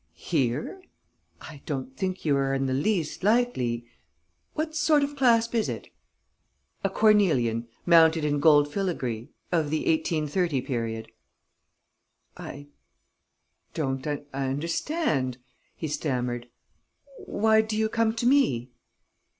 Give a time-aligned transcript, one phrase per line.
[0.15, 0.81] "Here?...
[1.41, 3.85] I don't think you are in the least likely....
[4.55, 5.89] What sort of clasp is it?..."
[6.83, 9.29] "A cornelian, mounted in gold filigree...
[9.51, 11.11] of the 1830 period."
[12.35, 12.65] "I
[13.75, 15.37] don't understand,"
[15.75, 16.49] he stammered.
[17.23, 18.71] "Why do you come to me?"